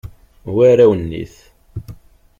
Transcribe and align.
War 0.55 0.77
awennit. 0.85 1.35